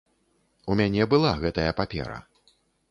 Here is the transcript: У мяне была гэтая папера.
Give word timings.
У 0.73 0.77
мяне 0.81 1.03
была 1.13 1.37
гэтая 1.45 1.71
папера. 1.83 2.19